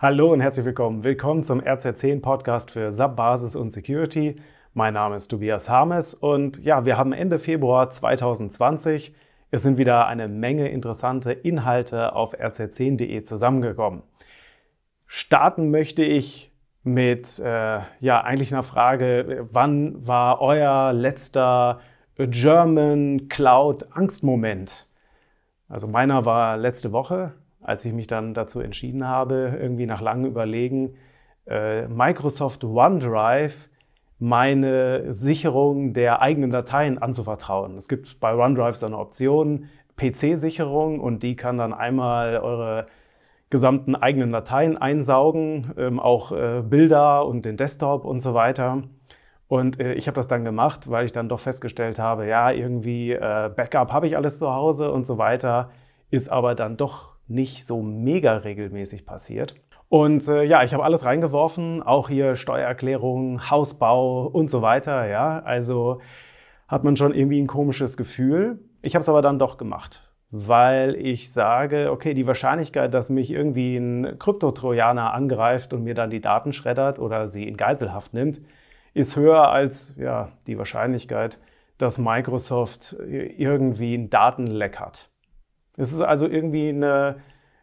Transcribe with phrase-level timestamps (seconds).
[0.00, 1.02] Hallo und herzlich willkommen.
[1.02, 4.36] Willkommen zum RZ10 Podcast für SAP Basis und Security.
[4.72, 9.12] Mein Name ist Tobias Harmes und ja, wir haben Ende Februar 2020.
[9.50, 14.04] Es sind wieder eine Menge interessante Inhalte auf rz10.de zusammengekommen.
[15.08, 16.52] Starten möchte ich
[16.84, 21.80] mit äh, ja eigentlich einer Frage: Wann war euer letzter
[22.16, 24.86] German Cloud Angstmoment?
[25.68, 27.32] Also meiner war letzte Woche
[27.68, 30.94] als ich mich dann dazu entschieden habe, irgendwie nach langem Überlegen,
[31.46, 33.68] äh, Microsoft OneDrive
[34.18, 37.76] meine Sicherung der eigenen Dateien anzuvertrauen.
[37.76, 42.86] Es gibt bei OneDrive so eine Option, PC-Sicherung, und die kann dann einmal eure
[43.50, 48.82] gesamten eigenen Dateien einsaugen, ähm, auch äh, Bilder und den Desktop und so weiter.
[49.46, 53.14] Und äh, ich habe das dann gemacht, weil ich dann doch festgestellt habe, ja, irgendwie
[53.14, 55.70] Backup habe ich alles zu Hause und so weiter,
[56.10, 59.54] ist aber dann doch nicht so mega regelmäßig passiert.
[59.88, 65.06] Und äh, ja, ich habe alles reingeworfen, auch hier Steuererklärung, Hausbau und so weiter.
[65.06, 66.00] Ja, also
[66.66, 68.58] hat man schon irgendwie ein komisches Gefühl.
[68.82, 73.30] Ich habe es aber dann doch gemacht, weil ich sage, okay, die Wahrscheinlichkeit, dass mich
[73.30, 78.42] irgendwie ein Kryptotrojaner angreift und mir dann die Daten schreddert oder sie in Geiselhaft nimmt,
[78.92, 81.38] ist höher als ja, die Wahrscheinlichkeit,
[81.78, 85.08] dass Microsoft irgendwie ein Datenleck hat.
[85.78, 87.16] Es ist also irgendwie eine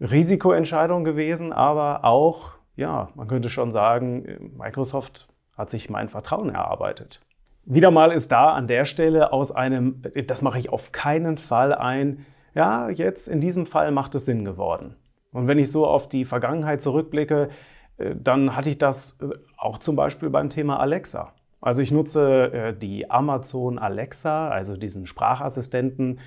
[0.00, 7.20] Risikoentscheidung gewesen, aber auch, ja, man könnte schon sagen, Microsoft hat sich mein Vertrauen erarbeitet.
[7.64, 11.74] Wieder mal ist da an der Stelle aus einem, das mache ich auf keinen Fall
[11.74, 14.96] ein, ja, jetzt in diesem Fall macht es Sinn geworden.
[15.32, 17.50] Und wenn ich so auf die Vergangenheit zurückblicke,
[17.98, 21.34] äh, dann hatte ich das äh, auch zum Beispiel beim Thema Alexa.
[21.60, 26.20] Also ich nutze äh, die Amazon Alexa, also diesen Sprachassistenten,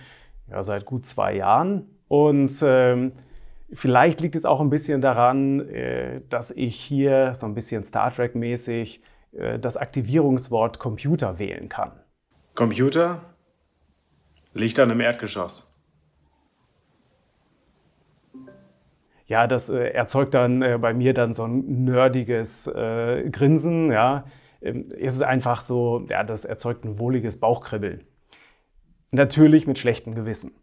[0.52, 1.90] ja, seit gut zwei Jahren.
[2.08, 3.14] Und ähm,
[3.72, 8.14] vielleicht liegt es auch ein bisschen daran, äh, dass ich hier so ein bisschen Star
[8.14, 11.92] Trek-mäßig äh, das Aktivierungswort Computer wählen kann.
[12.54, 13.22] Computer?
[14.54, 15.72] Liegt dann im Erdgeschoss.
[19.28, 23.90] Ja, das äh, erzeugt dann äh, bei mir dann so ein nerdiges äh, Grinsen.
[23.90, 24.26] Ja.
[24.62, 28.04] Ähm, es ist einfach so, ja, das erzeugt ein wohliges Bauchkribbeln.
[29.12, 30.54] Natürlich mit schlechtem Gewissen.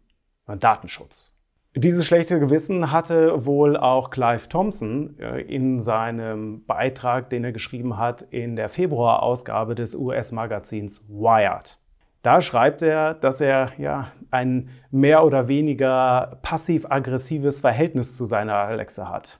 [0.47, 1.39] Datenschutz.
[1.75, 7.97] Dieses schlechte Gewissen hatte wohl auch Clive Thompson äh, in seinem Beitrag, den er geschrieben
[7.97, 11.77] hat in der Februarausgabe des US-Magazins Wired.
[12.23, 19.07] Da schreibt er, dass er ja ein mehr oder weniger passiv-aggressives Verhältnis zu seiner Alexa
[19.07, 19.39] hat.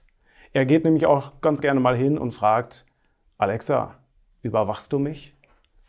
[0.52, 2.86] Er geht nämlich auch ganz gerne mal hin und fragt,
[3.38, 3.96] Alexa,
[4.42, 5.36] überwachst du mich?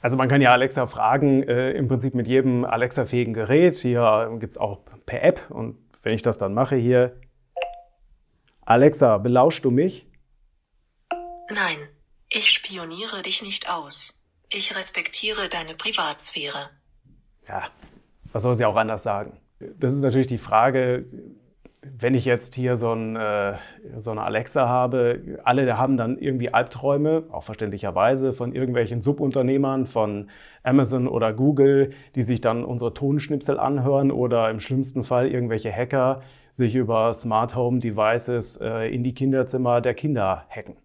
[0.01, 3.77] Also man kann ja Alexa fragen, äh, im Prinzip mit jedem Alexa-fähigen Gerät.
[3.77, 7.19] Hier gibt es auch per App und wenn ich das dann mache hier,
[8.61, 10.07] Alexa, belauschst du mich?
[11.49, 11.77] Nein,
[12.29, 14.25] ich spioniere dich nicht aus.
[14.49, 16.69] Ich respektiere deine Privatsphäre.
[17.47, 17.69] Ja,
[18.31, 19.39] was soll sie auch anders sagen?
[19.59, 21.05] Das ist natürlich die Frage,
[22.01, 23.53] wenn ich jetzt hier so, ein, äh,
[23.95, 30.29] so, eine Alexa habe, alle haben dann irgendwie Albträume, auch verständlicherweise, von irgendwelchen Subunternehmern, von
[30.63, 36.21] Amazon oder Google, die sich dann unsere Tonschnipsel anhören oder im schlimmsten Fall irgendwelche Hacker
[36.51, 40.77] sich über Smart Home Devices äh, in die Kinderzimmer der Kinder hacken.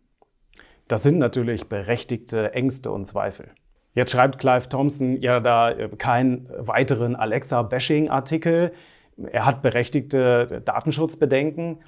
[0.87, 3.49] Das sind natürlich berechtigte Ängste und Zweifel.
[3.94, 8.72] Jetzt schreibt Clive Thompson ja da äh, keinen weiteren Alexa-Bashing-Artikel,
[9.16, 11.78] er hat berechtigte Datenschutzbedenken.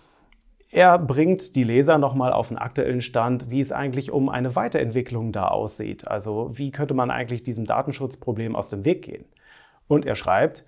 [0.71, 5.33] Er bringt die Leser nochmal auf den aktuellen Stand, wie es eigentlich um eine Weiterentwicklung
[5.33, 6.07] da aussieht.
[6.07, 9.25] Also wie könnte man eigentlich diesem Datenschutzproblem aus dem Weg gehen?
[9.87, 10.65] Und er schreibt,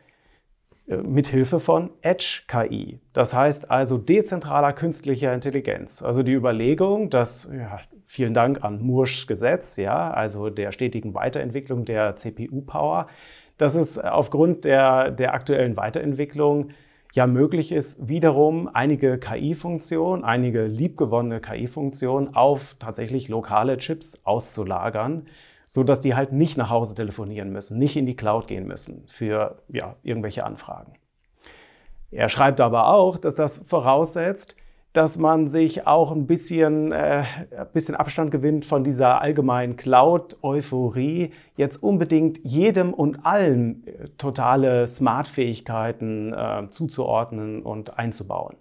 [0.90, 3.00] äh, mit Hilfe von Edge KI.
[3.12, 6.02] Das heißt also dezentraler künstlicher Intelligenz.
[6.02, 11.84] Also die Überlegung, dass ja, vielen Dank an Moore's Gesetz, ja, also der stetigen Weiterentwicklung
[11.84, 13.06] der CPU-Power,
[13.60, 16.70] dass es aufgrund der, der aktuellen Weiterentwicklung
[17.12, 25.26] ja möglich ist, wiederum einige KI-Funktionen, einige liebgewonnene KI-Funktionen auf tatsächlich lokale Chips auszulagern,
[25.66, 29.60] sodass die halt nicht nach Hause telefonieren müssen, nicht in die Cloud gehen müssen für
[29.68, 30.94] ja, irgendwelche Anfragen.
[32.10, 34.56] Er schreibt aber auch, dass das voraussetzt,
[34.92, 37.24] dass man sich auch ein bisschen, äh,
[37.56, 44.86] ein bisschen Abstand gewinnt von dieser allgemeinen Cloud-Euphorie, jetzt unbedingt jedem und allen äh, totale
[44.88, 48.56] Smart-Fähigkeiten äh, zuzuordnen und einzubauen.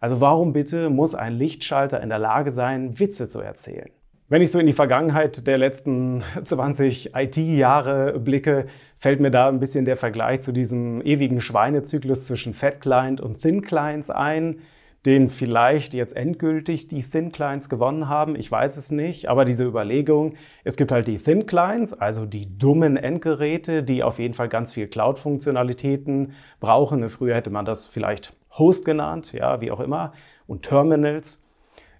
[0.00, 3.90] Also warum bitte muss ein Lichtschalter in der Lage sein, Witze zu erzählen?
[4.28, 8.66] Wenn ich so in die Vergangenheit der letzten 20 IT-Jahre blicke,
[8.98, 13.40] fällt mir da ein bisschen der Vergleich zu diesem ewigen Schweinezyklus zwischen Fat Client und
[13.40, 14.60] Thin Clients ein
[15.06, 18.36] den vielleicht jetzt endgültig die Thin Clients gewonnen haben.
[18.36, 22.58] Ich weiß es nicht, aber diese Überlegung, es gibt halt die Thin Clients, also die
[22.58, 27.08] dummen Endgeräte, die auf jeden Fall ganz viel Cloud-Funktionalitäten brauchen.
[27.08, 30.12] Früher hätte man das vielleicht Host genannt, ja, wie auch immer,
[30.46, 31.42] und Terminals.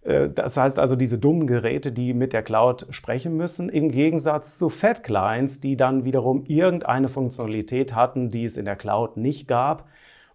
[0.03, 4.59] Äh, das heißt also diese dummen Geräte, die mit der Cloud sprechen müssen, im Gegensatz
[4.59, 9.49] zu Fat Clients, die dann wiederum irgendeine Funktionalität hatten, die es in der Cloud nicht
[9.49, 9.89] gab.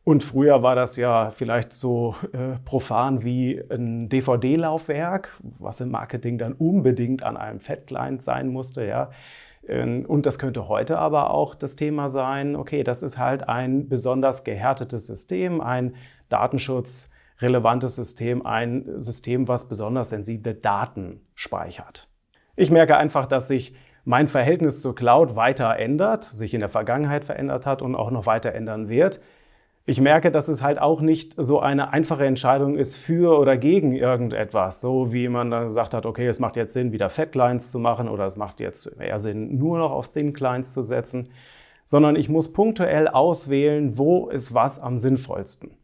[0.05, 6.37] Und früher war das ja vielleicht so äh, profan wie ein DVD-Laufwerk, was im Marketing
[6.37, 9.09] dann unbedingt an einem Fat Client sein musste, ja.
[9.67, 13.89] Ähm, und das könnte heute aber auch das Thema sein, okay, das ist halt ein
[13.89, 15.95] besonders gehärtetes System, ein
[16.29, 17.09] Datenschutz
[17.41, 22.07] relevantes System, ein System, was besonders sensible Daten speichert.
[22.55, 23.73] Ich merke einfach, dass sich
[24.05, 28.27] mein Verhältnis zur Cloud weiter ändert, sich in der Vergangenheit verändert hat und auch noch
[28.27, 29.19] weiter ändern wird.
[29.87, 33.91] Ich merke, dass es halt auch nicht so eine einfache Entscheidung ist für oder gegen
[33.91, 34.81] irgendetwas.
[34.81, 37.77] So wie man dann gesagt hat, okay, es macht jetzt Sinn, wieder Fat Clients zu
[37.77, 41.29] machen oder es macht jetzt eher Sinn, nur noch auf Thin Clients zu setzen.
[41.85, 45.77] Sondern ich muss punktuell auswählen, wo ist was am sinnvollsten.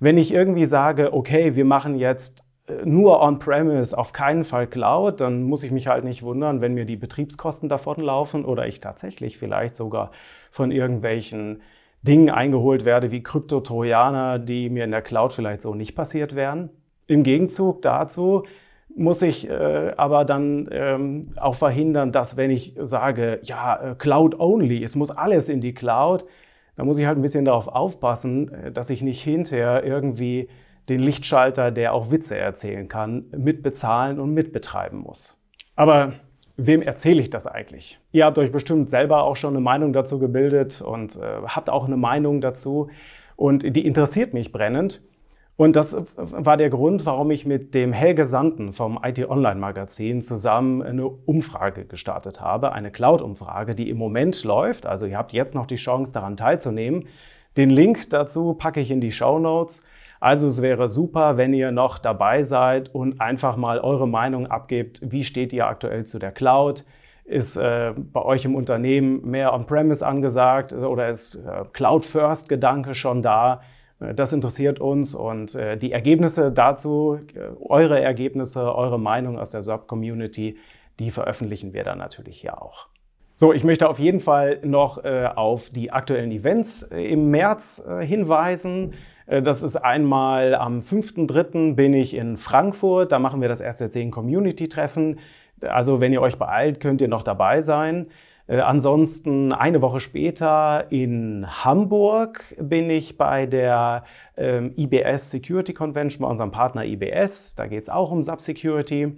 [0.00, 5.20] Wenn ich irgendwie sage, okay, wir machen jetzt äh, nur On-Premise, auf keinen Fall Cloud,
[5.20, 9.38] dann muss ich mich halt nicht wundern, wenn mir die Betriebskosten davonlaufen oder ich tatsächlich
[9.38, 10.10] vielleicht sogar
[10.50, 11.62] von irgendwelchen
[12.06, 16.70] Dingen eingeholt werde wie Kryptotrojaner, die mir in der Cloud vielleicht so nicht passiert wären.
[17.06, 18.44] Im Gegenzug dazu
[18.94, 24.40] muss ich äh, aber dann ähm, auch verhindern, dass wenn ich sage, ja, äh, Cloud
[24.40, 26.24] only, es muss alles in die Cloud,
[26.76, 30.48] da muss ich halt ein bisschen darauf aufpassen, äh, dass ich nicht hinterher irgendwie
[30.88, 35.38] den Lichtschalter, der auch Witze erzählen kann, mitbezahlen und mitbetreiben muss.
[35.74, 36.14] Aber
[36.56, 37.98] wem erzähle ich das eigentlich?
[38.12, 41.86] Ihr habt euch bestimmt selber auch schon eine Meinung dazu gebildet und äh, habt auch
[41.86, 42.88] eine Meinung dazu
[43.36, 45.02] und die interessiert mich brennend.
[45.56, 50.20] Und das war der Grund, warum ich mit dem Helge Sanden vom IT Online Magazin
[50.20, 54.84] zusammen eine Umfrage gestartet habe, eine Cloud-Umfrage, die im Moment läuft.
[54.84, 57.06] Also ihr habt jetzt noch die Chance, daran teilzunehmen.
[57.56, 59.82] Den Link dazu packe ich in die Show Notes.
[60.26, 65.00] Also es wäre super, wenn ihr noch dabei seid und einfach mal eure Meinung abgebt.
[65.00, 66.84] Wie steht ihr aktuell zu der Cloud?
[67.24, 73.60] Ist äh, bei euch im Unternehmen mehr On-Premise angesagt oder ist äh, Cloud-First-Gedanke schon da?
[74.00, 79.50] Äh, das interessiert uns und äh, die Ergebnisse dazu, äh, eure Ergebnisse, eure Meinung aus
[79.50, 80.56] der SAP-Community,
[80.98, 82.88] die veröffentlichen wir dann natürlich hier auch.
[83.36, 88.94] So, ich möchte auf jeden Fall noch auf die aktuellen Events im März hinweisen.
[89.26, 91.74] Das ist einmal am 5.3.
[91.74, 95.18] bin ich in Frankfurt, da machen wir das RC10 Community Treffen.
[95.62, 98.06] Also wenn ihr euch beeilt, könnt ihr noch dabei sein.
[98.46, 104.04] Äh, ansonsten eine Woche später in Hamburg bin ich bei der
[104.36, 107.54] ähm, IBS Security Convention bei unserem Partner IBS.
[107.56, 109.16] Da geht es auch um Subsecurity.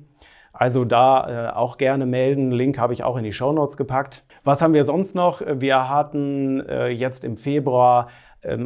[0.53, 2.51] Also da äh, auch gerne melden.
[2.51, 4.25] Link habe ich auch in die Show Notes gepackt.
[4.45, 5.43] Was haben wir sonst noch?
[5.47, 8.09] Wir hatten äh, jetzt im Februar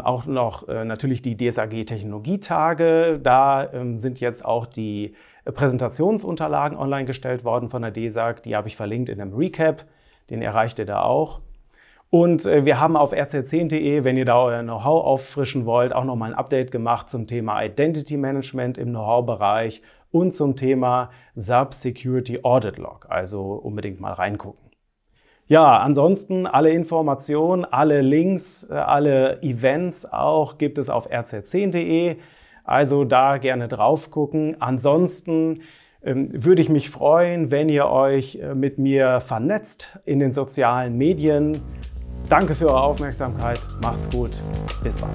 [0.02, 3.18] auch noch äh, natürlich die DSAG Technologietage.
[3.22, 5.14] Da ähm, sind jetzt auch die
[5.44, 8.42] Präsentationsunterlagen online gestellt worden von der DSAG.
[8.42, 9.86] Die habe ich verlinkt in einem Recap
[10.32, 11.40] den erreicht ihr da auch.
[12.10, 16.32] Und äh, wir haben auf rz10.de, wenn ihr da euer Know-how auffrischen wollt, auch nochmal
[16.32, 22.78] ein Update gemacht zum Thema Identity Management im Know-how-Bereich und zum Thema SAP Security Audit
[22.78, 23.06] Log.
[23.08, 24.71] Also unbedingt mal reingucken.
[25.52, 32.16] Ja, ansonsten alle Informationen, alle Links, äh, alle Events auch gibt es auf rz10.de.
[32.64, 34.56] Also da gerne drauf gucken.
[34.60, 35.60] Ansonsten
[36.02, 40.96] ähm, würde ich mich freuen, wenn ihr euch äh, mit mir vernetzt in den sozialen
[40.96, 41.60] Medien.
[42.30, 43.60] Danke für eure Aufmerksamkeit.
[43.82, 44.40] Macht's gut.
[44.82, 45.12] Bis bald.